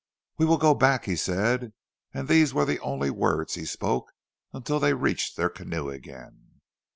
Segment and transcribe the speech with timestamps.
[0.39, 1.73] "We will go back," he said,
[2.11, 4.11] and these were the only words he spoke
[4.51, 6.59] until they reached their canoe again.